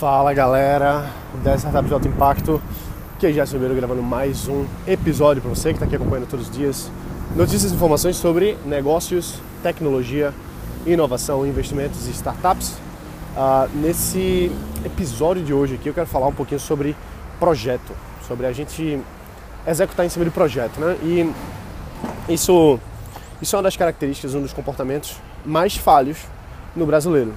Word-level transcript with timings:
Fala 0.00 0.32
galera 0.32 1.10
da 1.44 1.54
Startup 1.56 1.86
de 1.86 1.92
Alto 1.92 2.08
Impacto, 2.08 2.62
que 3.18 3.26
é 3.26 3.32
Jéssica 3.32 3.58
Ribeiro 3.58 3.74
gravando 3.74 4.02
mais 4.02 4.48
um 4.48 4.64
episódio 4.86 5.42
para 5.42 5.50
você 5.50 5.68
que 5.68 5.74
está 5.74 5.84
aqui 5.84 5.94
acompanhando 5.94 6.26
todos 6.26 6.48
os 6.48 6.56
dias. 6.56 6.90
Notícias 7.36 7.70
e 7.70 7.74
informações 7.74 8.16
sobre 8.16 8.56
negócios, 8.64 9.34
tecnologia, 9.62 10.32
inovação, 10.86 11.46
investimentos 11.46 12.08
e 12.08 12.12
startups. 12.12 12.78
Uh, 13.36 13.68
nesse 13.74 14.50
episódio 14.86 15.44
de 15.44 15.52
hoje 15.52 15.74
aqui 15.74 15.90
eu 15.90 15.92
quero 15.92 16.06
falar 16.06 16.28
um 16.28 16.34
pouquinho 16.34 16.60
sobre 16.60 16.96
projeto, 17.38 17.92
sobre 18.26 18.46
a 18.46 18.52
gente 18.52 18.98
executar 19.66 20.06
em 20.06 20.08
cima 20.08 20.24
de 20.24 20.30
projeto, 20.30 20.80
né? 20.80 20.96
E 21.02 21.30
isso, 22.26 22.80
isso 23.42 23.54
é 23.54 23.58
uma 23.58 23.64
das 23.64 23.76
características, 23.76 24.34
um 24.34 24.40
dos 24.40 24.54
comportamentos 24.54 25.18
mais 25.44 25.76
falhos 25.76 26.16
no 26.74 26.86
brasileiro 26.86 27.34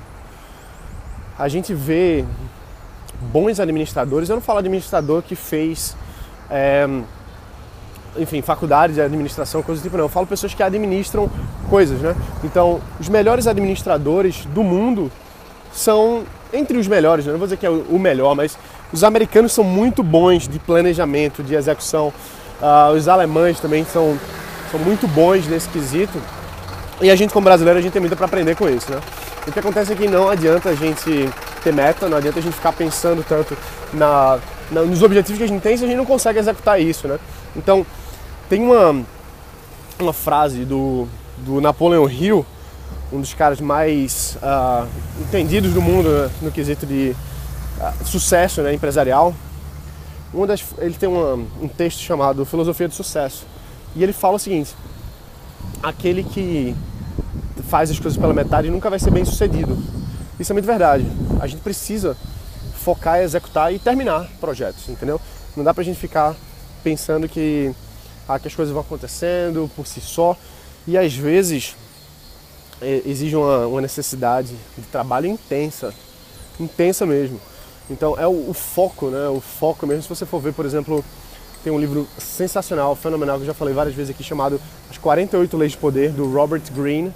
a 1.38 1.47
gente 1.47 1.73
vê 1.73 2.25
bons 3.21 3.60
administradores, 3.60 4.29
eu 4.29 4.36
não 4.36 4.42
falo 4.42 4.60
administrador 4.60 5.21
que 5.21 5.36
fez, 5.36 5.96
é, 6.50 6.87
enfim, 8.18 8.42
faculdade 8.42 8.93
de 8.93 9.01
administração, 9.01 9.64
coisas 9.64 9.82
do 9.82 9.86
tipo, 9.86 9.97
não. 9.97 10.06
Eu 10.06 10.09
falo 10.09 10.28
pessoas 10.28 10.54
que 10.54 10.61
administram 10.61 11.29
coisas, 11.69 12.00
né? 12.00 12.15
Então, 12.43 12.82
os 13.00 13.09
melhores 13.09 13.47
administradores 13.47 14.46
do 14.46 14.64
mundo 14.64 15.11
são 15.71 16.23
entre 16.54 16.78
os 16.78 16.87
melhores, 16.87 17.25
né? 17.25 17.32
não 17.32 17.39
vou 17.39 17.47
dizer 17.47 17.57
que 17.57 17.65
é 17.65 17.70
o 17.70 17.97
melhor, 17.97 18.36
mas 18.36 18.57
os 18.92 19.04
americanos 19.04 19.51
são 19.51 19.64
muito 19.64 20.04
bons 20.04 20.47
de 20.47 20.59
planejamento, 20.59 21.42
de 21.42 21.56
execução. 21.56 22.14
Uh, 22.61 22.93
os 22.95 23.07
alemães 23.07 23.59
também 23.59 23.84
são, 23.84 24.18
são 24.70 24.79
muito 24.79 25.07
bons 25.07 25.47
nesse 25.47 25.68
quesito. 25.70 26.21
E 27.01 27.09
a 27.09 27.15
gente, 27.15 27.34
como 27.34 27.45
brasileiro, 27.45 27.79
a 27.79 27.81
gente 27.81 27.92
tem 27.92 28.00
muito 28.00 28.15
para 28.15 28.28
aprender 28.28 28.56
com 28.56 28.70
isso, 28.70 28.92
né? 28.92 29.00
O 29.46 29.52
que 29.52 29.60
acontece 29.60 29.92
é 29.92 29.96
que 29.96 30.07
não 30.07 30.29
adianta 30.29 30.70
a 30.70 30.75
gente 30.75 31.29
ter 31.64 31.74
meta, 31.74 32.08
não 32.08 32.17
adianta 32.17 32.39
a 32.39 32.42
gente 32.42 32.53
ficar 32.53 32.72
pensando 32.72 33.23
tanto 33.28 33.58
na, 33.94 34.39
na, 34.72 34.84
nos 34.84 35.02
objetivos 35.02 35.38
que 35.38 35.44
a 35.44 35.48
gente 35.48 35.62
tem 35.62 35.76
se 35.76 35.84
a 35.84 35.88
gente 35.88 35.98
não 35.98 36.06
consegue 36.06 36.40
executar 36.40 36.80
isso, 36.80 37.08
né? 37.08 37.20
Então, 37.56 37.86
tem 38.50 38.62
uma, 38.62 39.04
uma 40.00 40.14
frase 40.14 40.64
do, 40.64 41.08
do 41.38 41.59
Napoleon 41.59 42.08
Hill, 42.08 42.45
um 43.12 43.20
dos 43.20 43.34
caras 43.34 43.59
mais 43.59 44.38
uh, 44.42 44.88
entendidos 45.22 45.73
do 45.73 45.82
mundo 45.82 46.10
né, 46.10 46.30
no 46.42 46.52
quesito 46.52 46.86
de 46.86 47.16
uh, 47.80 48.06
sucesso 48.06 48.62
né, 48.62 48.73
empresarial. 48.73 49.36
Uma 50.34 50.48
das, 50.48 50.64
ele 50.80 50.95
tem 50.95 51.08
uma, 51.08 51.34
um 51.62 51.67
texto 51.67 52.00
chamado 52.00 52.45
Filosofia 52.45 52.88
do 52.88 52.94
Sucesso. 52.94 53.45
E 53.95 54.02
ele 54.02 54.14
fala 54.14 54.38
o 54.38 54.39
seguinte: 54.39 54.73
aquele 55.84 56.23
que 56.23 56.76
faz 57.69 57.89
as 57.89 58.00
coisas 58.00 58.19
pela 58.19 58.33
metade 58.33 58.69
nunca 58.69 58.89
vai 58.89 59.00
ser 59.00 59.11
bem 59.11 59.25
sucedido. 59.25 59.78
Isso 60.39 60.52
é 60.52 60.53
muito 60.53 60.66
verdade. 60.66 61.06
A 61.39 61.47
gente 61.47 61.61
precisa 61.61 62.17
focar, 62.75 63.20
executar 63.20 63.73
e 63.73 63.80
terminar 63.80 64.28
projetos, 64.39 64.89
entendeu? 64.89 65.20
Não 65.55 65.64
dá 65.64 65.73
pra 65.73 65.83
gente 65.83 66.00
ficar 66.00 66.36
pensando 66.83 67.30
que, 67.30 67.73
ah, 68.28 68.38
que 68.38 68.47
as 68.47 68.55
coisas 68.55 68.73
vão 68.73 68.81
acontecendo 68.81 69.70
por 69.75 69.88
si 69.88 70.02
só 70.02 70.36
e 70.86 70.97
às 70.97 71.14
vezes 71.14 71.75
é, 72.81 73.02
exige 73.05 73.36
uma, 73.36 73.66
uma 73.67 73.81
necessidade 73.81 74.53
de 74.77 74.83
trabalho 74.92 75.27
intensa, 75.27 75.94
intensa 76.59 77.05
mesmo. 77.05 77.39
Então 77.89 78.17
é 78.20 78.27
o, 78.27 78.50
o, 78.50 78.53
foco, 78.53 79.08
né? 79.08 79.27
O 79.30 79.39
foco 79.39 79.88
mesmo. 79.88 80.03
Se 80.03 80.09
você 80.09 80.25
for 80.25 80.42
ver, 80.42 80.53
por 80.53 80.66
exemplo, 80.66 81.03
tem 81.64 81.72
um 81.72 81.80
livro 81.80 82.08
sensacional, 82.17 82.95
fenomenal, 82.95 83.38
que 83.38 83.44
eu 83.44 83.48
já 83.48 83.53
falei 83.53 83.73
várias 83.73 83.95
vezes 83.95 84.11
aqui, 84.14 84.23
chamado 84.23 84.59
As 84.89 84.98
48 84.98 85.55
Leis 85.58 85.72
de 85.72 85.77
Poder, 85.77 86.11
do 86.11 86.31
Robert 86.31 86.61
Greene. 86.73 87.14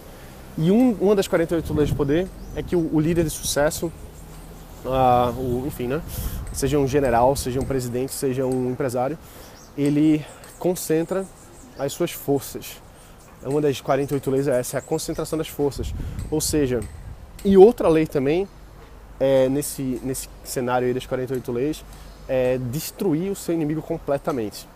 E 0.58 0.72
um, 0.72 0.94
uma 1.00 1.16
das 1.16 1.28
48 1.28 1.74
leis 1.74 1.90
de 1.90 1.96
poder 1.96 2.28
é 2.56 2.64
que 2.64 2.76
o, 2.76 2.90
o 2.92 3.00
líder 3.00 3.24
de 3.24 3.30
sucesso, 3.30 3.92
uh, 4.84 5.32
o, 5.40 5.66
enfim, 5.68 5.88
né, 5.88 6.02
seja 6.52 6.80
um 6.80 6.88
general, 6.88 7.36
seja 7.36 7.60
um 7.60 7.66
presidente, 7.66 8.12
seja 8.12 8.46
um 8.46 8.72
empresário, 8.72 9.18
ele 9.78 10.26
concentra 10.58 11.26
as 11.78 11.94
suas 11.94 12.12
forças. 12.12 12.82
Uma 13.44 13.62
das 13.62 13.80
48 13.80 14.32
leis 14.32 14.48
é 14.48 14.60
essa, 14.60 14.78
é 14.78 14.80
a 14.80 14.82
concentração 14.82 15.38
das 15.38 15.48
forças. 15.48 15.94
Ou 16.32 16.42
seja, 16.42 16.80
e 17.46 17.56
outra 17.56 17.88
lei 17.88 18.08
também, 18.08 18.48
é, 19.20 19.48
nesse, 19.50 20.02
nesse 20.04 20.28
cenário 20.44 20.88
aí 20.88 20.94
das 20.94 21.06
48 21.06 21.52
leis, 21.52 21.86
é 22.28 22.58
destruir 22.72 23.32
o 23.32 23.36
seu 23.36 23.54
inimigo 23.54 23.82
completamente. 23.82 24.68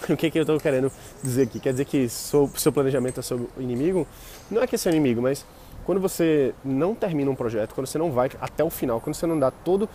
O 0.08 0.16
que, 0.16 0.30
que 0.30 0.38
eu 0.38 0.42
estou 0.42 0.58
querendo 0.58 0.90
dizer 1.22 1.42
aqui? 1.42 1.60
Quer 1.60 1.72
dizer 1.72 1.84
que 1.84 2.06
o 2.06 2.58
seu 2.58 2.72
planejamento 2.72 3.20
é 3.20 3.22
seu 3.22 3.48
inimigo? 3.58 4.06
Não 4.50 4.62
é 4.62 4.66
que 4.66 4.74
é 4.74 4.78
seu 4.78 4.90
inimigo, 4.90 5.20
mas 5.20 5.44
quando 5.84 6.00
você 6.00 6.54
não 6.64 6.94
termina 6.94 7.30
um 7.30 7.34
projeto, 7.34 7.74
quando 7.74 7.86
você 7.86 7.98
não 7.98 8.10
vai 8.10 8.30
até 8.40 8.62
o 8.62 8.70
final, 8.70 9.00
quando 9.00 9.14
você 9.14 9.26
não 9.26 9.38
dá 9.38 9.50
todo, 9.50 9.88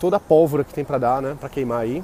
toda 0.00 0.16
a 0.16 0.20
pólvora 0.20 0.64
que 0.64 0.72
tem 0.72 0.84
para 0.84 0.98
dar, 0.98 1.22
né, 1.22 1.36
para 1.38 1.48
queimar 1.48 1.80
aí, 1.80 2.02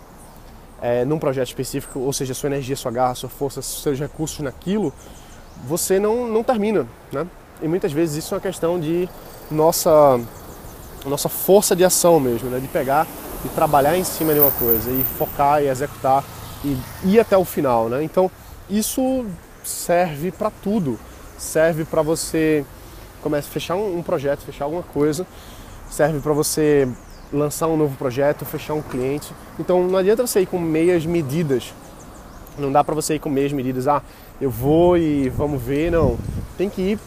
é, 0.80 1.04
num 1.04 1.18
projeto 1.18 1.48
específico, 1.48 2.00
ou 2.00 2.12
seja, 2.12 2.34
sua 2.34 2.48
energia, 2.48 2.76
sua 2.76 2.90
garra, 2.90 3.14
sua 3.14 3.28
força, 3.28 3.60
seus 3.62 3.98
recursos 3.98 4.40
naquilo, 4.40 4.92
você 5.66 5.98
não, 5.98 6.26
não 6.26 6.42
termina, 6.42 6.86
né? 7.12 7.26
E 7.62 7.68
muitas 7.68 7.92
vezes 7.92 8.24
isso 8.24 8.34
é 8.34 8.36
uma 8.36 8.40
questão 8.40 8.80
de 8.80 9.06
nossa, 9.50 10.18
nossa 11.04 11.28
força 11.28 11.76
de 11.76 11.84
ação 11.84 12.18
mesmo, 12.18 12.48
né? 12.48 12.58
De 12.58 12.68
pegar 12.68 13.06
e 13.44 13.48
trabalhar 13.50 13.96
em 13.96 14.04
cima 14.04 14.32
de 14.32 14.40
uma 14.40 14.50
coisa 14.52 14.90
e 14.90 15.04
focar 15.18 15.62
e 15.62 15.68
executar 15.68 16.24
e 16.64 16.76
ir 17.04 17.20
até 17.20 17.36
o 17.36 17.44
final, 17.44 17.88
né? 17.88 18.02
Então 18.02 18.30
isso 18.68 19.24
serve 19.64 20.30
para 20.30 20.50
tudo, 20.50 20.98
serve 21.38 21.84
para 21.84 22.02
você 22.02 22.64
começar 23.22 23.48
a 23.48 23.52
fechar 23.52 23.76
um, 23.76 24.02
projeto, 24.02 24.40
fechar 24.40 24.64
alguma 24.64 24.82
coisa, 24.82 25.26
serve 25.90 26.20
para 26.20 26.32
você 26.32 26.88
lançar 27.32 27.68
um 27.68 27.76
novo 27.76 27.96
projeto, 27.96 28.44
fechar 28.44 28.74
um 28.74 28.82
cliente. 28.82 29.32
Então 29.58 29.86
não 29.86 29.98
adianta 29.98 30.26
você 30.26 30.40
ir 30.40 30.46
com 30.46 30.58
meias 30.58 31.04
medidas. 31.06 31.72
Não 32.58 32.70
dá 32.70 32.82
para 32.82 32.94
você 32.94 33.14
ir 33.14 33.18
com 33.18 33.28
meias 33.28 33.52
medidas. 33.52 33.86
Ah, 33.88 34.02
eu 34.40 34.50
vou 34.50 34.96
e 34.96 35.28
vamos 35.28 35.62
ver, 35.62 35.90
não. 35.90 36.18
Tem 36.56 36.68
que 36.68 36.82
ir 36.82 36.98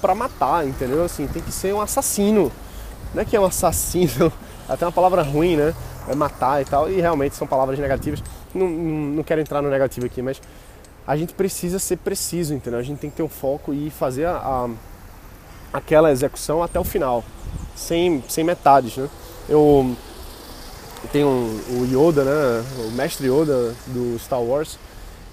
para 0.00 0.14
matar, 0.14 0.66
entendeu? 0.66 1.04
Assim, 1.04 1.26
tem 1.26 1.42
que 1.42 1.52
ser 1.52 1.74
um 1.74 1.80
assassino. 1.80 2.50
Não 3.14 3.22
é 3.22 3.24
que 3.24 3.36
é 3.36 3.40
um 3.40 3.44
assassino, 3.44 4.32
até 4.68 4.84
uma 4.84 4.92
palavra 4.92 5.22
ruim, 5.22 5.56
né? 5.56 5.74
É 6.08 6.14
matar 6.14 6.62
e 6.62 6.64
tal. 6.64 6.90
E 6.90 7.00
realmente 7.00 7.34
são 7.34 7.46
palavras 7.46 7.78
negativas 7.78 8.22
não, 8.56 8.68
não 8.68 9.22
quero 9.22 9.40
entrar 9.40 9.62
no 9.62 9.70
negativo 9.70 10.06
aqui, 10.06 10.22
mas 10.22 10.40
a 11.06 11.16
gente 11.16 11.34
precisa 11.34 11.78
ser 11.78 11.98
preciso, 11.98 12.54
entendeu? 12.54 12.80
A 12.80 12.82
gente 12.82 12.98
tem 12.98 13.10
que 13.10 13.16
ter 13.16 13.22
um 13.22 13.28
foco 13.28 13.72
e 13.72 13.90
fazer 13.90 14.24
a, 14.24 14.36
a 14.36 14.68
aquela 15.72 16.10
execução 16.10 16.62
até 16.62 16.80
o 16.80 16.84
final, 16.84 17.22
sem, 17.74 18.24
sem 18.28 18.42
metades, 18.42 18.96
né? 18.96 19.08
Eu 19.48 19.94
tenho 21.12 21.28
um, 21.28 21.60
o 21.80 21.84
Yoda, 21.84 22.24
né? 22.24 22.64
O 22.88 22.90
mestre 22.92 23.28
Yoda 23.28 23.74
do 23.88 24.18
Star 24.18 24.40
Wars, 24.40 24.78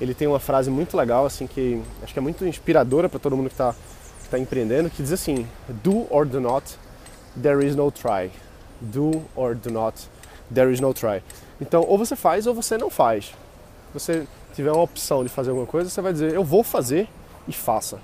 ele 0.01 0.13
tem 0.13 0.27
uma 0.27 0.39
frase 0.39 0.69
muito 0.69 0.97
legal, 0.97 1.25
assim, 1.25 1.47
que 1.47 1.81
acho 2.03 2.13
que 2.13 2.19
é 2.19 2.21
muito 2.21 2.45
inspiradora 2.45 3.07
para 3.07 3.19
todo 3.19 3.37
mundo 3.37 3.47
que 3.47 3.53
está 3.53 3.73
tá 4.29 4.37
empreendendo, 4.37 4.89
que 4.89 5.01
diz 5.01 5.11
assim: 5.11 5.47
Do 5.81 6.05
or 6.13 6.25
do 6.25 6.41
not, 6.41 6.77
there 7.41 7.65
is 7.65 7.75
no 7.75 7.89
try. 7.89 8.29
Do 8.81 9.23
or 9.35 9.55
do 9.55 9.71
not, 9.71 9.95
there 10.53 10.71
is 10.71 10.79
no 10.79 10.93
try. 10.93 11.21
Então, 11.61 11.83
ou 11.87 11.97
você 11.97 12.15
faz 12.15 12.47
ou 12.47 12.53
você 12.53 12.77
não 12.77 12.89
faz. 12.89 13.25
Se 13.25 13.93
você 13.93 14.27
tiver 14.53 14.71
uma 14.71 14.83
opção 14.83 15.23
de 15.23 15.29
fazer 15.29 15.51
alguma 15.51 15.67
coisa, 15.67 15.89
você 15.89 16.01
vai 16.01 16.13
dizer, 16.13 16.33
eu 16.33 16.43
vou 16.43 16.63
fazer 16.63 17.07
e 17.47 17.53
faça. 17.53 17.99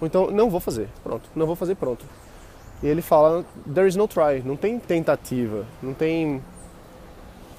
Ou 0.00 0.06
então, 0.06 0.30
não 0.30 0.48
vou 0.48 0.60
fazer, 0.60 0.88
pronto, 1.02 1.28
não 1.34 1.46
vou 1.46 1.56
fazer, 1.56 1.74
pronto. 1.74 2.04
E 2.82 2.86
ele 2.86 3.02
fala, 3.02 3.44
there 3.72 3.86
is 3.86 3.96
no 3.96 4.08
try, 4.08 4.42
não 4.44 4.56
tem 4.56 4.78
tentativa, 4.78 5.66
não 5.82 5.92
tem, 5.92 6.42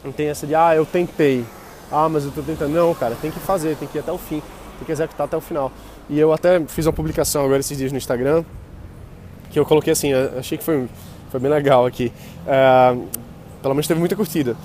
não 0.04 0.12
tem 0.12 0.28
essa 0.28 0.48
de, 0.48 0.56
ah, 0.56 0.76
eu 0.76 0.86
tentei, 0.86 1.46
ah, 1.92 2.08
mas 2.08 2.24
eu 2.26 2.32
tô 2.32 2.42
tentando. 2.42 2.74
Não, 2.74 2.96
cara, 2.96 3.16
tem 3.22 3.30
que 3.30 3.40
fazer, 3.40 3.76
tem 3.76 3.88
que 3.88 3.98
ir 3.98 4.00
até 4.00 4.12
o 4.12 4.18
fim, 4.18 4.42
tem 4.78 4.86
que 4.86 4.92
executar 4.92 5.26
até 5.26 5.38
o 5.38 5.42
final. 5.42 5.72
E 6.10 6.18
eu 6.18 6.34
até 6.34 6.60
fiz 6.62 6.86
uma 6.86 6.94
publicação 6.94 7.44
agora 7.44 7.60
esses 7.60 7.78
dias 7.78 7.92
no 7.92 7.98
Instagram, 7.98 8.44
que 9.52 9.60
eu 9.60 9.66
coloquei 9.66 9.94
assim, 9.94 10.14
achei 10.14 10.58
que 10.58 10.64
foi, 10.64 10.88
foi 11.30 11.40
bem 11.40 11.52
legal 11.52 11.86
aqui. 11.86 12.12
Uh, 12.46 13.08
pelo 13.62 13.74
menos 13.74 13.88
teve 13.88 14.00
muita 14.00 14.16
curtida 14.16 14.56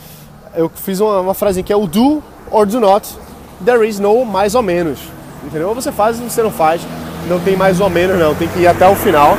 eu 0.57 0.71
fiz 0.75 0.99
uma, 1.01 1.21
uma 1.21 1.35
frase 1.35 1.63
que 1.63 1.73
é 1.73 1.77
o 1.77 1.87
do 1.87 2.23
or 2.51 2.67
do 2.67 2.81
not, 2.81 3.07
there 3.65 3.87
is 3.87 4.01
no 4.01 4.25
mais 4.25 4.55
ou 4.55 4.63
menos. 4.63 4.99
Entendeu? 5.45 5.69
Ou 5.69 5.75
você 5.75 5.93
faz 5.93 6.19
ou 6.19 6.29
você 6.29 6.43
não 6.43 6.51
faz. 6.51 6.81
Não 7.29 7.39
tem 7.39 7.57
mais 7.57 7.81
ou 7.81 7.91
menos 7.91 8.19
não, 8.19 8.35
tem 8.35 8.49
que 8.49 8.61
ir 8.61 8.67
até 8.67 8.89
o 8.89 8.97
final. 8.97 9.37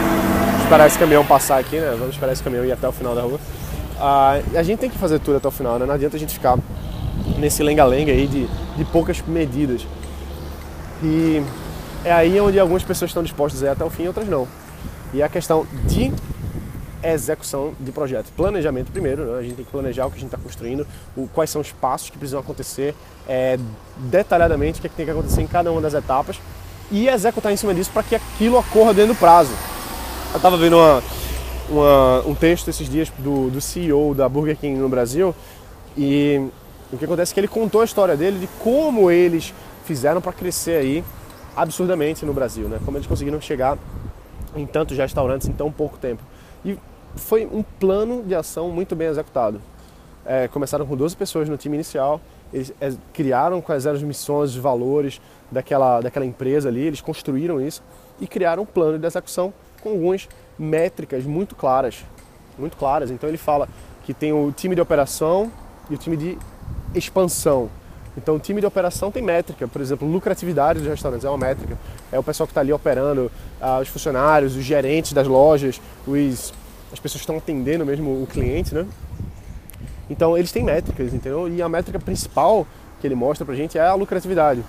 Esperar 0.61 0.87
esse 0.87 0.99
caminhão 0.99 1.25
passar 1.25 1.57
aqui, 1.57 1.77
né? 1.77 1.95
Vamos 1.97 2.13
esperar 2.13 2.31
esse 2.33 2.43
caminhão 2.43 2.63
ir 2.63 2.71
até 2.71 2.87
o 2.87 2.91
final 2.91 3.15
da 3.15 3.21
rua. 3.21 3.39
Ah, 3.99 4.39
a 4.55 4.63
gente 4.63 4.79
tem 4.79 4.89
que 4.89 4.97
fazer 4.97 5.19
tudo 5.19 5.37
até 5.37 5.47
o 5.47 5.51
final, 5.51 5.79
né? 5.79 5.85
Não 5.85 5.93
adianta 5.93 6.15
a 6.15 6.19
gente 6.19 6.33
ficar 6.33 6.57
nesse 7.37 7.63
lenga-lenga 7.63 8.11
aí 8.11 8.27
de, 8.27 8.47
de 8.75 8.85
poucas 8.85 9.21
medidas. 9.25 9.87
E 11.01 11.41
é 12.03 12.11
aí 12.11 12.39
onde 12.39 12.59
algumas 12.59 12.83
pessoas 12.83 13.09
estão 13.09 13.23
dispostas 13.23 13.63
a 13.63 13.67
ir 13.67 13.69
até 13.69 13.83
o 13.83 13.89
fim 13.89 14.07
outras 14.07 14.27
não. 14.27 14.47
E 15.13 15.23
a 15.23 15.29
questão 15.29 15.65
de 15.85 16.11
execução 17.03 17.73
de 17.79 17.91
projeto. 17.91 18.31
Planejamento 18.35 18.91
primeiro, 18.91 19.25
né? 19.25 19.39
a 19.39 19.41
gente 19.41 19.55
tem 19.55 19.65
que 19.65 19.71
planejar 19.71 20.05
o 20.05 20.11
que 20.11 20.17
a 20.17 20.19
gente 20.19 20.29
está 20.29 20.37
construindo, 20.37 20.85
o, 21.15 21.27
quais 21.27 21.49
são 21.49 21.61
os 21.61 21.71
passos 21.71 22.09
que 22.09 22.17
precisam 22.17 22.39
acontecer, 22.39 22.95
é, 23.27 23.57
detalhadamente 23.97 24.79
o 24.79 24.81
que, 24.81 24.87
é 24.87 24.89
que 24.89 24.95
tem 24.95 25.05
que 25.05 25.11
acontecer 25.11 25.41
em 25.41 25.47
cada 25.47 25.71
uma 25.71 25.81
das 25.81 25.93
etapas 25.93 26.39
e 26.91 27.07
executar 27.07 27.51
em 27.51 27.57
cima 27.57 27.73
disso 27.73 27.91
para 27.91 28.03
que 28.03 28.15
aquilo 28.15 28.57
ocorra 28.57 28.93
dentro 28.93 29.13
do 29.13 29.19
prazo. 29.19 29.51
Eu 30.31 30.37
estava 30.37 30.57
vendo 30.57 30.77
uma, 30.77 31.03
uma, 31.69 32.23
um 32.27 32.35
texto 32.35 32.69
esses 32.69 32.89
dias 32.89 33.11
do, 33.17 33.49
do 33.49 33.61
CEO 33.61 34.13
da 34.13 34.27
Burger 34.27 34.57
King 34.57 34.79
no 34.79 34.89
Brasil 34.89 35.35
e 35.97 36.47
o 36.91 36.97
que 36.97 37.05
acontece 37.05 37.31
é 37.31 37.33
que 37.33 37.39
ele 37.39 37.47
contou 37.47 37.81
a 37.81 37.85
história 37.85 38.15
dele 38.15 38.39
de 38.39 38.47
como 38.59 39.11
eles 39.11 39.53
fizeram 39.85 40.21
para 40.21 40.31
crescer 40.31 40.77
aí 40.77 41.03
absurdamente 41.55 42.25
no 42.25 42.33
Brasil, 42.33 42.67
né? 42.69 42.79
Como 42.85 42.97
eles 42.97 43.07
conseguiram 43.07 43.41
chegar 43.41 43.77
em 44.55 44.65
tantos 44.65 44.97
restaurantes 44.97 45.47
em 45.47 45.53
tão 45.53 45.71
pouco 45.71 45.97
tempo. 45.97 46.21
E 46.65 46.77
foi 47.15 47.45
um 47.45 47.63
plano 47.63 48.23
de 48.23 48.35
ação 48.35 48.69
muito 48.69 48.95
bem 48.95 49.07
executado. 49.07 49.61
É, 50.25 50.47
começaram 50.47 50.85
com 50.85 50.95
12 50.95 51.15
pessoas 51.15 51.47
no 51.47 51.57
time 51.57 51.75
inicial, 51.75 52.19
eles 52.53 52.73
é, 52.81 52.93
criaram 53.13 53.61
quais 53.61 53.85
eram 53.85 53.97
as 53.97 54.03
missões, 54.03 54.51
os 54.51 54.57
valores 54.57 55.21
daquela, 55.51 56.01
daquela 56.01 56.25
empresa 56.25 56.69
ali, 56.69 56.81
eles 56.81 57.01
construíram 57.01 57.61
isso 57.61 57.81
e 58.19 58.27
criaram 58.27 58.63
um 58.63 58.65
plano 58.65 58.99
de 58.99 59.05
execução 59.05 59.53
com 59.81 59.89
algumas 59.89 60.27
métricas 60.57 61.23
muito 61.23 61.55
claras, 61.55 62.03
muito 62.57 62.75
claras. 62.75 63.11
Então 63.11 63.29
ele 63.29 63.37
fala 63.37 63.69
que 64.03 64.13
tem 64.13 64.33
o 64.33 64.51
time 64.51 64.75
de 64.75 64.81
operação 64.81 65.51
e 65.89 65.95
o 65.95 65.97
time 65.97 66.17
de 66.17 66.37
expansão. 66.93 67.69
Então 68.17 68.35
o 68.35 68.39
time 68.39 68.59
de 68.59 68.65
operação 68.65 69.11
tem 69.11 69.21
métrica, 69.21 69.67
por 69.67 69.79
exemplo, 69.79 70.09
lucratividade 70.09 70.79
dos 70.79 70.87
restaurantes 70.87 71.23
é 71.23 71.29
uma 71.29 71.37
métrica. 71.37 71.77
É 72.11 72.17
o 72.17 72.23
pessoal 72.23 72.47
que 72.47 72.51
está 72.51 72.61
ali 72.61 72.73
operando, 72.73 73.31
ah, 73.61 73.79
os 73.79 73.87
funcionários, 73.87 74.55
os 74.55 74.63
gerentes 74.63 75.13
das 75.13 75.27
lojas, 75.27 75.79
os, 76.05 76.53
as 76.91 76.99
pessoas 76.99 77.21
que 77.21 77.25
estão 77.25 77.37
atendendo 77.37 77.85
mesmo 77.85 78.23
o 78.23 78.27
cliente, 78.27 78.73
né? 78.73 78.87
Então 80.09 80.35
eles 80.35 80.51
têm 80.51 80.63
métricas, 80.63 81.13
entendeu? 81.13 81.47
E 81.47 81.61
a 81.61 81.69
métrica 81.69 81.99
principal 81.99 82.65
que 82.99 83.05
ele 83.05 83.13
mostra 83.15 83.45
pra 83.45 83.53
gente 83.53 83.77
é 83.77 83.85
a 83.85 83.93
lucratividade. 83.93 84.63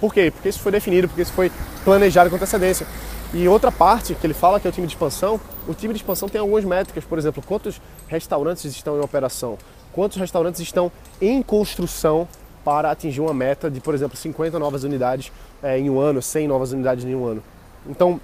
Por 0.00 0.12
quê? 0.12 0.32
Porque 0.32 0.48
isso 0.48 0.58
foi 0.58 0.72
definido, 0.72 1.06
porque 1.06 1.22
isso 1.22 1.32
foi 1.32 1.52
planejado 1.84 2.28
com 2.28 2.36
antecedência. 2.36 2.86
E 3.32 3.46
outra 3.48 3.70
parte 3.70 4.14
que 4.14 4.26
ele 4.26 4.34
fala 4.34 4.58
que 4.58 4.66
é 4.66 4.70
o 4.70 4.72
time 4.72 4.86
de 4.86 4.94
expansão, 4.94 5.40
o 5.68 5.74
time 5.74 5.94
de 5.94 6.00
expansão 6.00 6.28
tem 6.28 6.40
algumas 6.40 6.64
métricas, 6.64 7.04
por 7.04 7.18
exemplo, 7.18 7.42
quantos 7.46 7.80
restaurantes 8.08 8.64
estão 8.64 8.96
em 8.96 9.00
operação, 9.00 9.58
quantos 9.92 10.18
restaurantes 10.18 10.60
estão 10.60 10.90
em 11.20 11.40
construção 11.42 12.28
para 12.64 12.90
atingir 12.90 13.20
uma 13.20 13.34
meta 13.34 13.70
de, 13.70 13.80
por 13.80 13.94
exemplo, 13.94 14.16
50 14.16 14.58
novas 14.58 14.84
unidades 14.84 15.30
é, 15.62 15.78
em 15.78 15.90
um 15.90 16.00
ano, 16.00 16.22
100 16.22 16.48
novas 16.48 16.72
unidades 16.72 17.04
em 17.04 17.14
um 17.14 17.26
ano. 17.26 17.42
Então, 17.86 18.20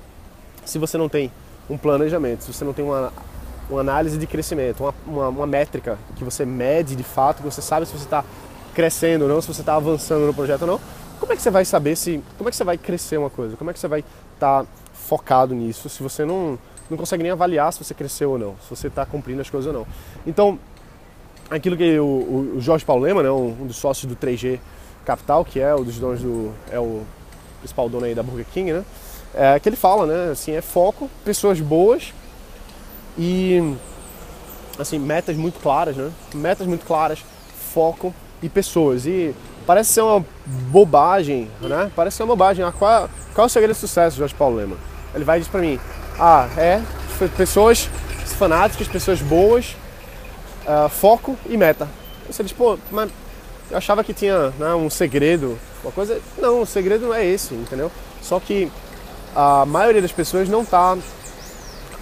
se 0.65 0.79
você 0.79 0.97
não 0.97 1.09
tem 1.09 1.31
um 1.69 1.77
planejamento, 1.77 2.45
se 2.45 2.53
você 2.53 2.65
não 2.65 2.73
tem 2.73 2.85
uma, 2.85 3.13
uma 3.69 3.81
análise 3.81 4.19
de 4.19 4.27
crescimento, 4.27 4.83
uma, 4.83 4.95
uma, 5.07 5.29
uma 5.29 5.47
métrica 5.47 5.99
que 6.17 6.25
você 6.25 6.45
mede 6.45 6.97
de 6.97 7.05
fato, 7.05 7.39
que 7.39 7.45
você 7.45 7.61
sabe 7.61 7.87
se 7.87 7.93
você 7.93 8.05
está 8.05 8.25
crescendo 8.75 9.23
ou 9.23 9.29
não, 9.29 9.41
se 9.41 9.49
você 9.49 9.61
está 9.61 9.77
avançando 9.77 10.27
no 10.27 10.35
projeto 10.35 10.63
ou 10.63 10.69
não, 10.69 10.81
como 11.19 11.33
é 11.33 11.37
que 11.37 11.43
você 11.43 11.51
vai 11.51 11.65
saber 11.65 11.97
se. 11.97 12.23
Como 12.39 12.49
é 12.49 12.51
que 12.51 12.57
você 12.57 12.65
vai 12.65 12.79
crescer 12.79 13.19
uma 13.19 13.29
coisa? 13.29 13.57
Como 13.57 13.71
é 13.71 13.75
que 13.75 13.79
você 13.79 13.87
vai 13.87 14.01
estar 14.35 14.65
tá 14.65 14.67
focado 14.95 15.55
nisso 15.55 15.89
se 15.89 16.03
você 16.03 16.25
não, 16.25 16.59
não 16.89 16.97
consegue 16.97 17.23
nem 17.23 17.31
avaliar 17.31 17.71
se 17.73 17.85
você 17.85 17.93
cresceu 17.93 18.31
ou 18.31 18.39
não, 18.39 18.57
se 18.63 18.71
você 18.71 18.87
está 18.87 19.05
cumprindo 19.05 19.41
as 19.43 19.51
coisas 19.51 19.73
ou 19.73 19.81
não? 19.81 19.87
Então, 20.27 20.59
aquilo 21.50 21.76
que 21.76 21.99
o, 21.99 22.55
o 22.56 22.61
Jorge 22.61 22.85
Paulo 22.85 23.02
Lema, 23.02 23.23
né, 23.23 23.31
um 23.31 23.67
dos 23.67 23.76
sócios 23.76 24.11
do 24.11 24.17
3G 24.17 24.58
Capital, 25.05 25.44
que 25.44 25.58
é 25.58 25.75
o 25.75 25.82
dos 25.82 25.99
donos 25.99 26.20
do. 26.20 26.52
é 26.70 26.79
o 26.79 27.02
principal 27.58 27.88
dono 27.88 28.06
aí 28.06 28.14
da 28.14 28.23
Burger 28.23 28.47
King, 28.52 28.73
né? 28.73 28.85
É, 29.35 29.58
que 29.58 29.69
ele 29.69 29.76
fala, 29.76 30.06
né? 30.06 30.32
Assim, 30.32 30.52
é 30.52 30.61
foco, 30.61 31.11
pessoas 31.25 31.61
boas 31.61 32.12
e 33.19 33.76
assim, 34.79 34.99
metas 34.99 35.37
muito 35.37 35.61
claras, 35.61 35.97
né? 35.97 36.11
Metas 36.35 36.67
muito 36.67 36.87
claras, 36.87 37.23
foco 37.73 38.14
e 38.43 38.49
pessoas. 38.49 39.06
E 39.06 39.35
parece 39.67 39.93
ser 39.93 40.00
uma 40.02 40.25
bobagem, 40.47 41.50
né? 41.61 41.91
Parece 41.94 42.17
ser 42.17 42.23
uma 42.23 42.29
bobagem. 42.29 42.64
Ah, 42.64 42.73
qual, 42.73 43.08
qual 43.35 43.44
é 43.44 43.47
o 43.47 43.50
segredo 43.50 43.76
do 43.76 43.81
sucesso, 43.81 44.17
Jorge 44.17 44.35
Paulo 44.35 44.56
Lema? 44.56 44.76
Ele 45.14 45.25
vai 45.25 45.38
dizer 45.38 45.50
para 45.50 45.61
mim, 45.61 45.79
ah, 46.19 46.49
é 46.56 46.82
pessoas 47.37 47.88
fanáticas, 48.38 48.88
pessoas 48.88 49.20
boas, 49.20 49.76
uh, 50.71 50.89
foco 50.89 51.37
e 51.49 51.57
meta. 51.57 51.89
Você 52.29 52.43
diz, 52.43 52.53
pô, 52.53 52.79
mas 52.91 53.11
eu 53.71 53.77
achava 53.77 54.05
que 54.05 54.15
tinha 54.15 54.51
né, 54.59 54.75
um 54.75 54.89
segredo, 54.89 55.59
uma 55.83 55.93
coisa. 55.93 56.21
Não, 56.39 56.63
o 56.63 56.67
segredo 56.67 57.07
não 57.07 57.15
é 57.15 57.27
esse, 57.27 57.55
entendeu? 57.55 57.91
Só 58.23 58.39
que 58.39 58.71
a 59.35 59.65
maioria 59.67 60.03
das 60.03 60.13
pessoas 60.13 60.49
não 60.49 60.63
está 60.63 60.97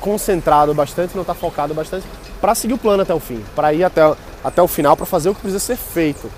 concentrado 0.00 0.74
bastante, 0.74 1.14
não 1.14 1.22
está 1.22 1.34
focado 1.34 1.74
bastante 1.74 2.06
para 2.40 2.54
seguir 2.54 2.74
o 2.74 2.78
plano 2.78 3.02
até 3.02 3.12
o 3.12 3.18
fim, 3.18 3.44
para 3.54 3.72
ir 3.72 3.82
até, 3.82 4.02
até 4.44 4.62
o 4.62 4.68
final, 4.68 4.96
para 4.96 5.06
fazer 5.06 5.28
o 5.28 5.34
que 5.34 5.40
precisa 5.40 5.58
ser 5.58 5.76
feito. 5.76 6.30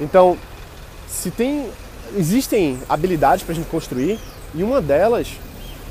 Então, 0.00 0.36
se 1.08 1.30
tem 1.30 1.68
existem 2.16 2.78
habilidades 2.88 3.44
para 3.44 3.52
a 3.52 3.54
gente 3.54 3.68
construir 3.68 4.18
e 4.54 4.62
uma 4.62 4.80
delas 4.80 5.36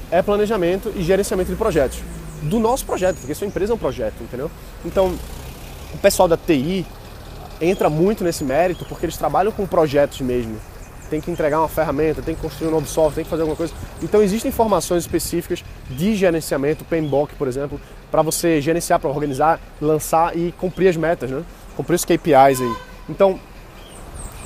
é 0.09 0.21
planejamento 0.21 0.91
e 0.95 1.03
gerenciamento 1.03 1.51
de 1.51 1.55
projetos 1.55 1.99
do 2.41 2.59
nosso 2.59 2.85
projeto, 2.85 3.17
porque 3.17 3.35
sua 3.35 3.47
empresa 3.47 3.73
é 3.73 3.75
um 3.75 3.79
projeto, 3.79 4.15
entendeu? 4.21 4.49
Então, 4.85 5.13
o 5.93 5.97
pessoal 5.97 6.27
da 6.27 6.37
TI 6.37 6.85
entra 7.61 7.89
muito 7.89 8.23
nesse 8.23 8.43
mérito 8.43 8.85
porque 8.85 9.05
eles 9.05 9.17
trabalham 9.17 9.51
com 9.51 9.65
projetos 9.65 10.21
mesmo. 10.21 10.57
Tem 11.09 11.21
que 11.21 11.31
entregar 11.31 11.59
uma 11.59 11.69
ferramenta, 11.69 12.21
tem 12.21 12.35
que 12.35 12.41
construir 12.41 12.67
um 12.67 12.71
novo 12.71 12.87
software, 12.87 13.15
tem 13.15 13.23
que 13.23 13.29
fazer 13.29 13.43
alguma 13.43 13.55
coisa. 13.55 13.73
Então 14.03 14.21
existem 14.21 14.49
informações 14.49 15.03
específicas 15.03 15.63
de 15.89 16.15
gerenciamento, 16.15 16.83
PMBOK, 16.83 17.33
por 17.35 17.47
exemplo, 17.47 17.79
para 18.11 18.21
você 18.21 18.61
gerenciar, 18.61 18.99
para 18.99 19.09
organizar, 19.09 19.59
lançar 19.81 20.35
e 20.35 20.51
cumprir 20.53 20.89
as 20.89 20.97
metas, 20.97 21.31
né? 21.31 21.43
Cumprir 21.75 21.95
os 21.95 22.03
KPIs 22.03 22.61
aí. 22.61 22.75
Então, 23.09 23.39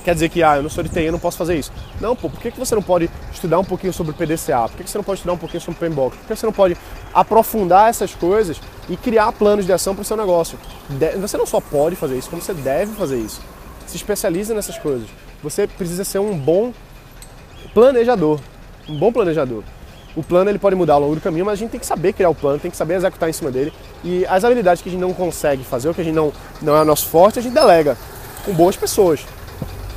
quer 0.03 0.13
dizer 0.13 0.29
que 0.29 0.43
ah, 0.43 0.57
eu 0.57 0.63
não 0.63 0.69
sou 0.69 0.83
de 0.83 0.89
TI, 0.89 1.05
eu 1.05 1.11
não 1.11 1.19
posso 1.19 1.37
fazer 1.37 1.57
isso. 1.57 1.71
Não, 1.99 2.15
pô, 2.15 2.29
por 2.29 2.39
que, 2.39 2.51
que 2.51 2.59
você 2.59 2.75
não 2.75 2.81
pode 2.81 3.09
estudar 3.33 3.59
um 3.59 3.63
pouquinho 3.63 3.93
sobre 3.93 4.11
o 4.11 4.15
PDCA? 4.15 4.67
Por 4.67 4.77
que, 4.77 4.83
que 4.83 4.89
você 4.89 4.97
não 4.97 5.03
pode 5.03 5.19
estudar 5.19 5.33
um 5.33 5.37
pouquinho 5.37 5.61
sobre 5.61 5.79
PMBOK? 5.79 6.17
Por 6.17 6.27
que 6.27 6.35
você 6.35 6.45
não 6.45 6.53
pode 6.53 6.77
aprofundar 7.13 7.89
essas 7.89 8.13
coisas 8.13 8.61
e 8.91 8.97
criar 8.97 9.31
planos 9.31 9.65
de 9.65 9.71
ação 9.71 9.95
para 9.95 10.01
o 10.01 10.05
seu 10.05 10.17
negócio? 10.17 10.59
Você 11.21 11.37
não 11.37 11.45
só 11.45 11.61
pode 11.61 11.95
fazer 11.95 12.17
isso, 12.17 12.29
como 12.29 12.41
você 12.41 12.53
deve 12.53 12.93
fazer 12.93 13.17
isso. 13.17 13.41
Se 13.87 13.95
especialize 13.95 14.53
nessas 14.53 14.77
coisas. 14.77 15.07
Você 15.41 15.65
precisa 15.65 16.03
ser 16.03 16.19
um 16.19 16.37
bom 16.37 16.73
planejador. 17.73 18.37
Um 18.89 18.99
bom 18.99 19.11
planejador. 19.13 19.63
O 20.13 20.21
plano 20.21 20.49
ele 20.49 20.59
pode 20.59 20.75
mudar 20.75 20.95
ao 20.95 20.99
longo 20.99 21.15
do 21.15 21.21
caminho, 21.21 21.45
mas 21.45 21.53
a 21.53 21.55
gente 21.55 21.69
tem 21.69 21.79
que 21.79 21.85
saber 21.85 22.11
criar 22.11 22.29
o 22.29 22.35
plano, 22.35 22.59
tem 22.59 22.69
que 22.69 22.75
saber 22.75 22.95
executar 22.95 23.29
em 23.29 23.33
cima 23.33 23.49
dele. 23.49 23.71
E 24.03 24.25
as 24.25 24.43
habilidades 24.43 24.83
que 24.83 24.89
a 24.89 24.91
gente 24.91 24.99
não 24.99 25.13
consegue 25.13 25.63
fazer, 25.63 25.87
ou 25.87 25.93
que 25.93 26.01
a 26.01 26.03
gente 26.03 26.15
não, 26.15 26.33
não 26.61 26.75
é 26.75 26.83
nosso 26.83 27.07
forte, 27.07 27.39
a 27.39 27.41
gente 27.41 27.53
delega 27.53 27.97
com 28.43 28.51
boas 28.51 28.75
pessoas. 28.75 29.21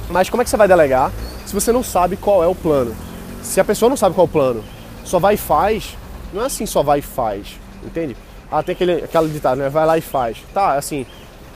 Mas 0.08 0.30
como 0.30 0.40
é 0.40 0.44
que 0.44 0.50
você 0.50 0.56
vai 0.56 0.68
delegar 0.68 1.10
se 1.44 1.52
você 1.52 1.72
não 1.72 1.82
sabe 1.82 2.16
qual 2.16 2.44
é 2.44 2.46
o 2.46 2.54
plano? 2.54 2.94
Se 3.42 3.58
a 3.58 3.64
pessoa 3.64 3.88
não 3.88 3.96
sabe 3.96 4.14
qual 4.14 4.26
é 4.26 4.28
o 4.28 4.32
plano, 4.32 4.64
só 5.04 5.18
vai 5.18 5.34
e 5.34 5.36
faz, 5.36 5.96
não 6.32 6.42
é 6.42 6.46
assim 6.46 6.64
só 6.64 6.82
vai 6.82 7.00
e 7.00 7.02
faz, 7.02 7.58
entende? 7.82 8.16
Ah, 8.56 8.62
tem 8.62 8.72
aquele, 8.72 9.04
aquela 9.04 9.28
ditado, 9.28 9.58
né? 9.58 9.68
Vai 9.68 9.84
lá 9.84 9.98
e 9.98 10.00
faz. 10.00 10.36
Tá, 10.54 10.74
assim, 10.74 11.04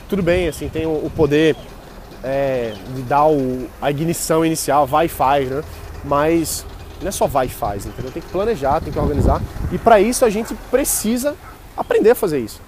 tudo 0.09 0.21
bem, 0.21 0.49
assim, 0.49 0.67
tem 0.67 0.85
o, 0.85 0.89
o 0.89 1.09
poder 1.15 1.55
é, 2.21 2.73
de 2.93 3.01
dar 3.03 3.25
o, 3.25 3.69
a 3.81 3.89
ignição 3.89 4.45
inicial, 4.45 4.85
vai 4.85 5.05
e 5.05 5.09
faz, 5.09 5.49
né? 5.49 5.63
Mas 6.03 6.65
não 7.01 7.07
é 7.07 7.11
só 7.11 7.25
vai 7.25 7.45
e 7.45 7.49
faz, 7.49 7.85
entendeu? 7.85 8.11
Tem 8.11 8.21
que 8.21 8.27
planejar, 8.27 8.81
tem 8.81 8.91
que 8.91 8.99
organizar. 8.99 9.41
E 9.71 9.77
para 9.77 10.01
isso 10.01 10.25
a 10.25 10.29
gente 10.29 10.53
precisa 10.69 11.35
aprender 11.77 12.11
a 12.11 12.15
fazer 12.15 12.39
isso. 12.39 12.61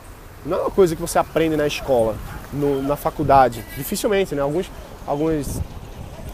Não 0.45 0.57
é 0.57 0.61
uma 0.61 0.71
coisa 0.71 0.95
que 0.95 1.01
você 1.01 1.19
aprende 1.19 1.57
na 1.57 1.67
escola, 1.67 2.15
no, 2.53 2.81
na 2.81 2.95
faculdade. 2.95 3.65
Dificilmente, 3.75 4.33
né? 4.33 4.41
Alguns, 4.41 4.71
alguns, 5.05 5.59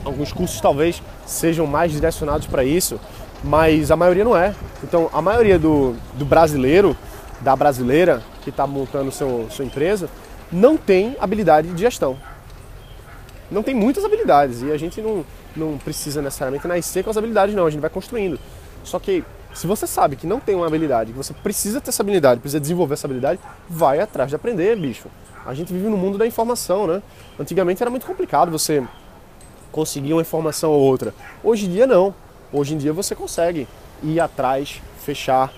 alguns 0.06 0.32
cursos 0.32 0.62
talvez 0.62 1.01
sejam 1.25 1.66
mais 1.66 1.92
direcionados 1.92 2.46
para 2.46 2.63
isso, 2.63 3.00
mas 3.44 3.89
a 3.89 3.96
maioria 3.96 4.24
não 4.24 4.38
é. 4.38 4.54
Então, 4.84 5.10
a 5.12 5.22
maioria 5.22 5.58
do, 5.58 5.96
do 6.13 6.25
brasileiro, 6.25 6.96
da 7.41 7.56
brasileira 7.56 8.22
que 8.44 8.50
está 8.50 8.65
montando 8.65 9.12
seu, 9.12 9.48
sua 9.50 9.65
empresa, 9.65 10.10
não 10.51 10.77
tem 10.77 11.15
habilidade 11.20 11.70
de 11.70 11.82
gestão. 11.82 12.17
Não 13.50 13.63
tem 13.63 13.74
muitas 13.74 14.03
habilidades 14.03 14.62
e 14.62 14.72
a 14.72 14.77
gente 14.77 15.01
não, 15.01 15.25
não 15.56 15.77
precisa 15.77 16.22
necessariamente 16.22 16.67
nascer 16.67 17.03
com 17.03 17.10
as 17.10 17.17
habilidades, 17.17 17.56
não. 17.56 17.65
A 17.65 17.70
gente 17.70 17.82
vai 17.82 17.89
construindo. 17.89 18.39
Só 18.84 19.00
que 19.00 19.24
se 19.53 19.65
você 19.65 19.88
sabe 19.88 20.15
que 20.15 20.27
não 20.27 20.39
tem 20.39 20.56
uma 20.56 20.67
habilidade, 20.67 21.12
que 21.12 21.17
você 21.17 21.34
precisa 21.34 21.82
ter 21.82 21.89
essa 21.89 22.03
habilidade, 22.03 22.39
precisa 22.39 22.60
desenvolver 22.60 22.94
essa 22.94 23.08
habilidade, 23.08 23.39
vai 23.70 24.00
atrás 24.00 24.29
de 24.29 24.36
aprender, 24.36 24.75
bicho. 24.75 25.08
A 25.46 25.53
gente 25.53 25.72
vive 25.72 25.88
no 25.88 25.98
mundo 25.98 26.17
da 26.17 26.27
informação, 26.27 26.86
né? 26.86 27.01
Antigamente 27.39 27.82
era 27.82 27.89
muito 27.89 28.06
complicado 28.06 28.51
você 28.51 28.86
conseguir 29.72 30.13
uma 30.13 30.22
informação 30.22 30.72
ou 30.72 30.82
outra. 30.82 31.13
Hoje 31.44 31.65
em 31.65 31.70
dia 31.70 31.88
não. 31.88 32.13
Hoje 32.51 32.74
em 32.74 32.77
dia 32.77 32.94
você 32.94 33.15
consegue 33.15 33.67
ir 34.03 34.20
atrás, 34.20 34.82
fechar 35.00 35.51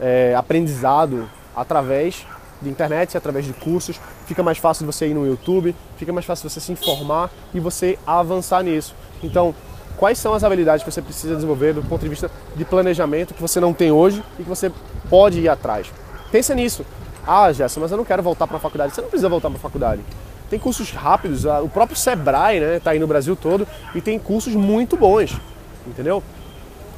é, 0.00 0.34
aprendizado 0.34 1.28
através 1.54 2.26
de 2.60 2.68
internet, 2.68 3.16
através 3.16 3.44
de 3.44 3.52
cursos. 3.52 4.00
Fica 4.26 4.42
mais 4.42 4.58
fácil 4.58 4.86
você 4.86 5.08
ir 5.08 5.14
no 5.14 5.26
YouTube, 5.26 5.74
fica 5.96 6.12
mais 6.12 6.26
fácil 6.26 6.48
você 6.48 6.60
se 6.60 6.72
informar 6.72 7.30
e 7.54 7.60
você 7.60 7.98
avançar 8.06 8.62
nisso. 8.62 8.94
Então, 9.22 9.54
quais 9.96 10.18
são 10.18 10.34
as 10.34 10.44
habilidades 10.44 10.84
que 10.84 10.90
você 10.90 11.02
precisa 11.02 11.34
desenvolver 11.34 11.72
do 11.74 11.82
ponto 11.82 12.02
de 12.02 12.08
vista 12.08 12.30
de 12.54 12.64
planejamento 12.64 13.34
que 13.34 13.42
você 13.42 13.60
não 13.60 13.72
tem 13.72 13.90
hoje 13.90 14.22
e 14.38 14.42
que 14.42 14.48
você 14.48 14.70
pode 15.08 15.40
ir 15.40 15.48
atrás? 15.48 15.90
Pensa 16.30 16.54
nisso. 16.54 16.84
Ah, 17.26 17.52
Gerson, 17.52 17.80
mas 17.80 17.90
eu 17.90 17.96
não 17.96 18.04
quero 18.04 18.22
voltar 18.22 18.46
para 18.46 18.56
a 18.56 18.60
faculdade. 18.60 18.94
Você 18.94 19.00
não 19.00 19.08
precisa 19.08 19.28
voltar 19.28 19.48
para 19.48 19.58
a 19.58 19.60
faculdade. 19.60 20.02
Tem 20.48 20.60
cursos 20.60 20.92
rápidos, 20.92 21.44
o 21.44 21.68
próprio 21.68 21.96
Sebrae 21.96 22.58
está 22.58 22.66
né, 22.68 22.80
tá 22.80 22.90
aí 22.90 23.00
no 23.00 23.06
Brasil 23.06 23.34
todo 23.34 23.66
e 23.96 24.00
tem 24.00 24.16
cursos 24.16 24.54
muito 24.54 24.96
bons, 24.96 25.36
entendeu? 25.84 26.22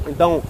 Então, 0.06 0.42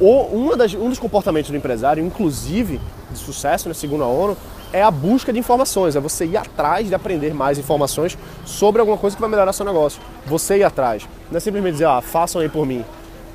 uma 0.00 0.56
das, 0.56 0.74
um 0.74 0.88
dos 0.88 0.98
comportamentos 0.98 1.50
do 1.50 1.56
empresário, 1.56 2.04
inclusive, 2.04 2.80
de 3.10 3.18
sucesso, 3.18 3.68
né, 3.68 3.74
segundo 3.74 4.02
a 4.02 4.08
ONU, 4.08 4.36
é 4.72 4.82
a 4.82 4.90
busca 4.90 5.32
de 5.32 5.38
informações, 5.38 5.94
é 5.94 6.00
você 6.00 6.26
ir 6.26 6.36
atrás 6.36 6.88
de 6.88 6.94
aprender 6.94 7.32
mais 7.32 7.58
informações 7.58 8.18
sobre 8.44 8.80
alguma 8.80 8.98
coisa 8.98 9.14
que 9.14 9.20
vai 9.20 9.30
melhorar 9.30 9.52
seu 9.52 9.64
negócio. 9.64 10.02
Você 10.26 10.58
ir 10.58 10.64
atrás. 10.64 11.08
Não 11.30 11.36
é 11.36 11.40
simplesmente 11.40 11.74
dizer, 11.74 11.86
ah, 11.86 12.00
façam 12.00 12.40
aí 12.40 12.48
por 12.48 12.66
mim. 12.66 12.84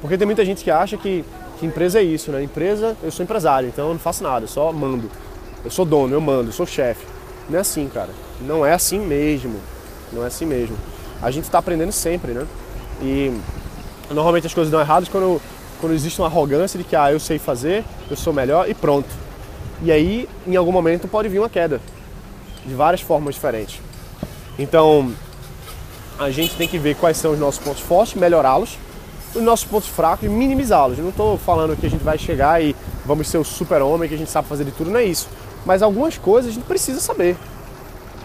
Porque 0.01 0.18
tem 0.18 0.25
muita 0.25 0.44
gente 0.44 0.63
que 0.63 0.70
acha 0.70 0.98
que, 0.98 1.24
que 1.58 1.66
empresa 1.66 2.00
é 2.00 2.04
isso, 2.04 2.30
né? 2.32 2.44
Empresa, 2.44 2.98
eu 3.01 3.10
sou 3.10 3.24
empresário, 3.24 3.70
então 3.70 3.88
eu 3.88 3.94
não 3.94 4.00
faço 4.00 4.22
nada, 4.22 4.44
eu 4.44 4.50
só 4.50 4.72
mando. 4.74 5.10
Eu 5.63 5.72
sou 5.72 5.86
dono, 5.86 6.13
eu 6.13 6.20
mando, 6.20 6.50
eu 6.50 6.54
sou 6.54 6.66
chefe. 6.66 7.06
Não 7.50 7.58
é 7.58 7.62
assim, 7.62 7.88
cara. 7.88 8.10
Não 8.42 8.66
é 8.66 8.74
assim 8.74 9.00
mesmo. 9.00 9.56
Não 10.12 10.24
é 10.24 10.28
assim 10.28 10.46
mesmo. 10.46 10.75
A 11.22 11.32
gente 11.32 11.46
está 11.46 11.60
aprendendo 11.60 11.92
sempre, 11.94 12.34
né? 12.34 12.46
E 13.01 13.34
normalmente 14.12 14.48
as 14.48 14.54
coisas 14.54 14.70
dão 14.70 14.80
erradas 14.80 15.08
quando, 15.08 15.42
quando 15.79 15.93
existe 15.93 16.19
uma 16.19 16.27
arrogância 16.27 16.77
de 16.77 16.83
que 16.83 16.95
ah, 16.95 17.12
eu 17.12 17.19
sei 17.19 17.39
fazer, 17.39 17.83
eu 18.09 18.15
sou 18.15 18.33
melhor 18.33 18.69
e 18.69 18.74
pronto. 18.74 19.09
E 19.81 19.91
aí, 19.91 20.27
em 20.45 20.55
algum 20.55 20.71
momento, 20.71 21.07
pode 21.07 21.29
vir 21.29 21.39
uma 21.39 21.50
queda 21.50 21.79
de 22.65 22.74
várias 22.74 23.01
formas 23.01 23.36
diferentes. 23.36 23.79
Então, 24.57 25.13
a 26.19 26.29
gente 26.29 26.55
tem 26.55 26.67
que 26.67 26.77
ver 26.77 26.95
quais 26.95 27.15
são 27.15 27.31
os 27.31 27.39
nossos 27.39 27.63
pontos 27.63 27.81
fortes, 27.81 28.15
melhorá-los, 28.15 28.77
os 29.33 29.41
nossos 29.41 29.65
pontos 29.65 29.88
fracos 29.88 30.25
e 30.25 30.29
minimizá-los. 30.29 30.98
Não 30.98 31.09
estou 31.09 31.38
falando 31.38 31.79
que 31.79 31.86
a 31.86 31.89
gente 31.89 32.03
vai 32.03 32.17
chegar 32.17 32.62
e 32.62 32.75
vamos 33.05 33.27
ser 33.29 33.38
o 33.38 33.43
super-homem, 33.43 34.09
que 34.09 34.15
a 34.15 34.17
gente 34.17 34.29
sabe 34.29 34.48
fazer 34.48 34.65
de 34.65 34.71
tudo, 34.71 34.91
não 34.91 35.00
é 35.00 35.05
isso. 35.05 35.29
Mas 35.65 35.81
algumas 35.81 36.17
coisas 36.17 36.51
a 36.51 36.53
gente 36.53 36.65
precisa 36.65 37.00
saber, 37.00 37.38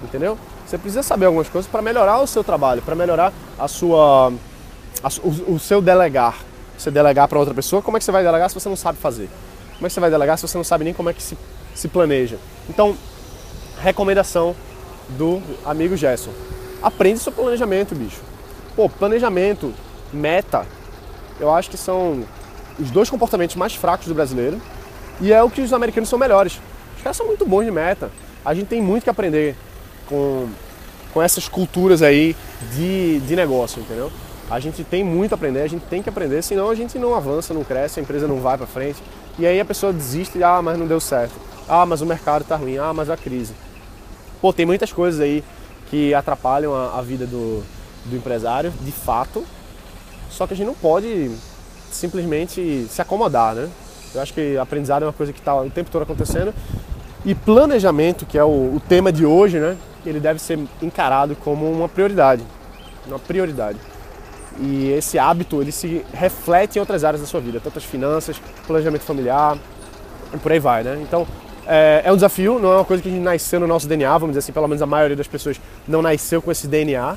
entendeu? 0.02 0.36
Você 0.66 0.76
precisa 0.76 1.02
saber 1.02 1.26
algumas 1.26 1.48
coisas 1.48 1.70
para 1.70 1.82
melhorar 1.82 2.20
o 2.20 2.26
seu 2.26 2.42
trabalho, 2.42 2.82
para 2.82 2.96
melhorar 2.96 3.32
a 3.56 3.68
sua, 3.68 4.32
a, 5.02 5.08
o, 5.22 5.54
o 5.54 5.58
seu 5.60 5.80
delegar. 5.80 6.36
Você 6.76 6.90
delegar 6.90 7.28
para 7.28 7.38
outra 7.38 7.54
pessoa, 7.54 7.82
como 7.82 7.96
é 7.96 8.00
que 8.00 8.04
você 8.04 8.12
vai 8.12 8.24
delegar 8.24 8.48
se 8.48 8.54
você 8.54 8.68
não 8.68 8.76
sabe 8.76 8.98
fazer? 8.98 9.28
Como 9.74 9.86
é 9.86 9.88
que 9.88 9.94
você 9.94 10.00
vai 10.00 10.10
delegar 10.10 10.38
se 10.38 10.46
você 10.46 10.56
não 10.56 10.64
sabe 10.64 10.84
nem 10.84 10.94
como 10.94 11.10
é 11.10 11.12
que 11.12 11.22
se, 11.22 11.36
se 11.74 11.88
planeja? 11.88 12.36
Então, 12.68 12.96
recomendação 13.80 14.54
do 15.10 15.42
amigo 15.64 15.96
Gerson. 15.96 16.30
Aprende 16.82 17.18
seu 17.18 17.32
planejamento, 17.32 17.94
bicho. 17.94 18.20
Pô, 18.76 18.88
planejamento, 18.88 19.72
meta, 20.12 20.66
eu 21.38 21.52
acho 21.52 21.70
que 21.70 21.76
são 21.76 22.24
os 22.78 22.90
dois 22.90 23.08
comportamentos 23.08 23.56
mais 23.56 23.74
fracos 23.74 24.06
do 24.06 24.14
brasileiro 24.14 24.60
e 25.20 25.32
é 25.32 25.42
o 25.42 25.50
que 25.50 25.60
os 25.60 25.72
americanos 25.72 26.08
são 26.08 26.18
melhores. 26.18 26.60
Os 26.96 27.02
caras 27.02 27.16
são 27.16 27.26
muito 27.26 27.46
bons 27.46 27.64
de 27.64 27.70
meta. 27.70 28.10
A 28.44 28.54
gente 28.54 28.66
tem 28.66 28.82
muito 28.82 29.04
que 29.04 29.10
aprender 29.10 29.56
com, 30.06 30.48
com 31.12 31.22
essas 31.22 31.48
culturas 31.48 32.02
aí 32.02 32.36
de, 32.74 33.20
de 33.20 33.36
negócio, 33.36 33.80
entendeu? 33.80 34.10
A 34.50 34.60
gente 34.60 34.84
tem 34.84 35.02
muito 35.02 35.32
a 35.32 35.36
aprender, 35.36 35.62
a 35.62 35.68
gente 35.68 35.86
tem 35.86 36.02
que 36.02 36.08
aprender, 36.08 36.42
senão 36.42 36.68
a 36.68 36.74
gente 36.74 36.98
não 36.98 37.14
avança, 37.14 37.54
não 37.54 37.64
cresce, 37.64 37.98
a 37.98 38.02
empresa 38.02 38.28
não 38.28 38.40
vai 38.40 38.56
para 38.58 38.66
frente. 38.66 39.02
E 39.38 39.46
aí 39.46 39.58
a 39.58 39.64
pessoa 39.64 39.92
desiste, 39.92 40.42
ah, 40.42 40.60
mas 40.62 40.78
não 40.78 40.86
deu 40.86 41.00
certo. 41.00 41.34
Ah, 41.68 41.86
mas 41.86 42.00
o 42.00 42.06
mercado 42.06 42.44
tá 42.44 42.56
ruim. 42.56 42.78
Ah, 42.78 42.92
mas 42.92 43.08
a 43.10 43.16
crise. 43.16 43.54
Pô, 44.40 44.52
tem 44.52 44.66
muitas 44.66 44.92
coisas 44.92 45.20
aí 45.20 45.42
que 45.88 46.12
atrapalham 46.14 46.74
a, 46.74 46.98
a 46.98 47.02
vida 47.02 47.26
do, 47.26 47.62
do 48.04 48.16
empresário, 48.16 48.72
de 48.82 48.92
fato. 48.92 49.44
Só 50.30 50.46
que 50.46 50.54
a 50.54 50.56
gente 50.56 50.66
não 50.66 50.74
pode 50.74 51.30
simplesmente 51.90 52.86
se 52.90 53.00
acomodar, 53.00 53.54
né? 53.54 53.68
Eu 54.14 54.20
acho 54.20 54.34
que 54.34 54.56
aprendizado 54.58 55.02
é 55.02 55.06
uma 55.06 55.12
coisa 55.12 55.32
que 55.32 55.38
está 55.38 55.54
o 55.54 55.70
tempo 55.70 55.90
todo 55.90 56.02
acontecendo. 56.02 56.54
E 57.24 57.34
planejamento, 57.34 58.26
que 58.26 58.36
é 58.36 58.44
o, 58.44 58.76
o 58.76 58.82
tema 58.86 59.10
de 59.10 59.24
hoje, 59.24 59.58
né? 59.58 59.76
Ele 60.04 60.20
deve 60.20 60.38
ser 60.38 60.58
encarado 60.82 61.34
como 61.36 61.70
uma 61.70 61.88
prioridade. 61.88 62.44
Uma 63.06 63.18
prioridade. 63.18 63.78
E 64.60 64.90
esse 64.92 65.18
hábito 65.18 65.60
ele 65.60 65.72
se 65.72 66.04
reflete 66.12 66.76
em 66.76 66.80
outras 66.80 67.04
áreas 67.04 67.20
da 67.20 67.26
sua 67.26 67.40
vida, 67.40 67.60
tanto 67.62 67.78
as 67.78 67.84
finanças, 67.84 68.40
planejamento 68.66 69.02
familiar 69.02 69.58
e 70.32 70.38
por 70.38 70.52
aí 70.52 70.58
vai, 70.58 70.82
né? 70.84 70.98
Então 71.02 71.26
é, 71.66 72.02
é, 72.04 72.12
um 72.12 72.14
desafio, 72.14 72.58
não 72.58 72.72
é 72.72 72.76
uma 72.76 72.84
coisa 72.84 73.02
que 73.02 73.08
a 73.08 73.12
gente 73.12 73.22
nasceu 73.22 73.58
no 73.58 73.66
nosso 73.66 73.88
DNA, 73.88 74.12
vamos 74.18 74.30
dizer 74.30 74.40
assim, 74.40 74.52
pelo 74.52 74.68
menos 74.68 74.82
a 74.82 74.86
maioria 74.86 75.16
das 75.16 75.26
pessoas 75.26 75.60
não 75.88 76.02
nasceu 76.02 76.42
com 76.42 76.50
esse 76.50 76.68
DNA. 76.68 77.16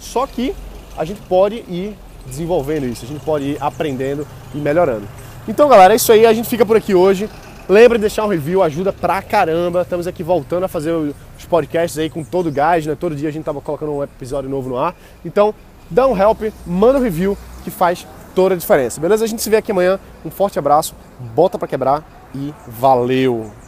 Só 0.00 0.26
que 0.26 0.54
a 0.96 1.04
gente 1.04 1.20
pode 1.22 1.56
ir 1.68 1.96
desenvolvendo 2.26 2.86
isso, 2.86 3.04
a 3.04 3.08
gente 3.08 3.24
pode 3.24 3.44
ir 3.44 3.56
aprendendo 3.60 4.26
e 4.54 4.58
melhorando. 4.58 5.06
Então, 5.46 5.68
galera, 5.68 5.92
é 5.92 5.96
isso 5.96 6.12
aí, 6.12 6.24
a 6.24 6.32
gente 6.32 6.48
fica 6.48 6.64
por 6.64 6.76
aqui 6.76 6.94
hoje. 6.94 7.28
Lembra 7.68 7.96
de 7.96 8.02
deixar 8.02 8.24
um 8.24 8.28
review, 8.28 8.62
ajuda 8.62 8.92
pra 8.92 9.22
caramba. 9.22 9.82
Estamos 9.82 10.06
aqui 10.06 10.22
voltando 10.22 10.64
a 10.64 10.68
fazer 10.68 10.90
os 10.92 11.44
podcasts 11.48 11.98
aí 11.98 12.10
com 12.10 12.24
todo 12.24 12.48
o 12.48 12.52
gás, 12.52 12.84
né? 12.86 12.96
Todo 12.98 13.14
dia 13.14 13.28
a 13.28 13.32
gente 13.32 13.44
tava 13.44 13.60
colocando 13.60 13.92
um 13.92 14.02
episódio 14.02 14.50
novo 14.50 14.68
no 14.68 14.76
ar. 14.76 14.94
Então, 15.24 15.54
dá 15.92 16.06
um 16.06 16.16
help, 16.16 16.40
manda 16.66 16.98
um 16.98 17.02
review 17.02 17.36
que 17.62 17.70
faz 17.70 18.06
toda 18.34 18.54
a 18.54 18.58
diferença. 18.58 19.00
Beleza? 19.00 19.24
A 19.24 19.28
gente 19.28 19.42
se 19.42 19.50
vê 19.50 19.56
aqui 19.56 19.70
amanhã. 19.70 20.00
Um 20.24 20.30
forte 20.30 20.58
abraço, 20.58 20.94
bota 21.34 21.58
para 21.58 21.68
quebrar 21.68 22.02
e 22.34 22.52
valeu! 22.66 23.61